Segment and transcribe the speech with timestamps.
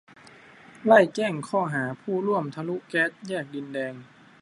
[0.85, 3.93] ไล่แจ้งข้อหาผู้ร่วมทะลุแก๊สแยกดินแดง